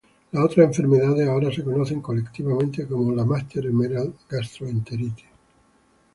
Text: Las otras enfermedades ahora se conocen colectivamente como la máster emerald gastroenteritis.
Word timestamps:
Las 0.31 0.43
otras 0.45 0.65
enfermedades 0.65 1.29
ahora 1.29 1.53
se 1.53 1.63
conocen 1.63 2.01
colectivamente 2.01 2.87
como 2.87 3.13
la 3.13 3.23
máster 3.23 3.67
emerald 3.67 4.15
gastroenteritis. 4.27 5.25